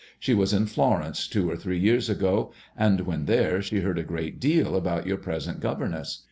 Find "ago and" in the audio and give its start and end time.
2.09-3.01